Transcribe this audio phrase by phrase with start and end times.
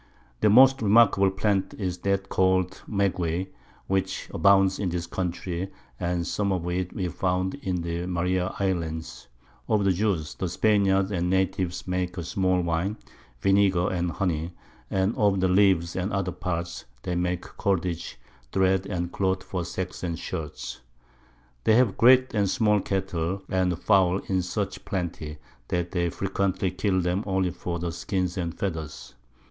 [0.39, 3.49] Their most remarkable Plant is that call'd Maguey,
[3.85, 9.27] which abounds in this Country, and some of it we found in the Maria Islands;
[9.69, 12.97] of the Juice the Spaniards and Natives make a small Wine,
[13.41, 14.53] Vinegar, and Honey;
[14.89, 18.17] and of the Leaves and other Parts they make Cordage,
[18.51, 20.79] Thread, and Cloth for Sacks and Shirts.
[21.63, 25.37] They have great and small Cattle, and Fowl in such plenty,
[25.67, 29.13] that they frequently kill them only for the Skins and Feathers.